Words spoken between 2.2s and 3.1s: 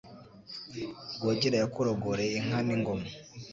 inka n'ingoma,